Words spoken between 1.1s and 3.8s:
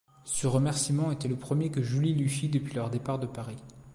était le premier que Julie lui fît depuis leur départ de Paris.